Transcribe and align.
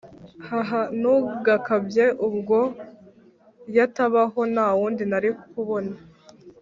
ahhh 0.57 0.71
ntugakabye 0.99 2.05
ubwo 2.27 2.59
yatabaho 3.77 4.39
ntawundi 4.53 5.03
narikubona? 5.11 5.93